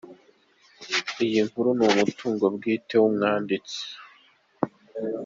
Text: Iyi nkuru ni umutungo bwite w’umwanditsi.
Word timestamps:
Iyi 1.25 1.39
nkuru 1.47 1.69
ni 1.77 1.83
umutungo 1.89 2.45
bwite 2.55 2.95
w’umwanditsi. 3.01 3.79